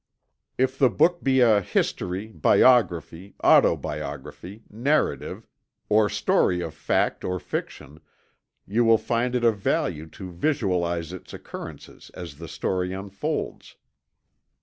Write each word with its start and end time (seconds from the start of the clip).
If 0.57 0.79
the 0.79 0.89
book 0.89 1.21
be 1.23 1.41
a 1.41 1.61
history, 1.61 2.29
biography, 2.29 3.35
autobiography, 3.43 4.63
narrative, 4.67 5.45
or 5.89 6.09
story 6.09 6.59
of 6.59 6.73
fact 6.73 7.23
or 7.23 7.39
fiction, 7.39 7.99
you 8.65 8.83
will 8.83 8.97
find 8.97 9.35
it 9.35 9.43
of 9.43 9.59
value 9.59 10.07
to 10.07 10.31
visualize 10.31 11.13
its 11.13 11.35
occurrences 11.35 12.09
as 12.15 12.37
the 12.37 12.47
story 12.47 12.93
unfolds. 12.93 13.75